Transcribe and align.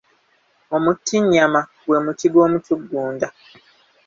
Omutinnyama 0.75 1.61
gwe 1.83 1.97
muti 2.03 2.27
gw'omutugunda. 2.33 3.27